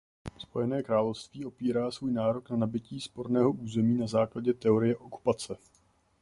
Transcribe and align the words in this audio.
Spojené 0.39 0.83
království 0.83 1.45
opírá 1.45 1.91
svůj 1.91 2.11
nárok 2.11 2.49
na 2.49 2.57
nabytí 2.57 3.01
sporného 3.01 3.51
území 3.51 3.97
na 3.97 4.07
základě 4.07 4.53
teorie 4.53 4.97
okupace. 4.97 5.55